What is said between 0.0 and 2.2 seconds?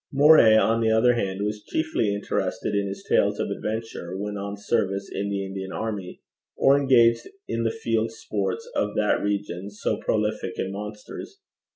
Moray, on the other hand, was chiefly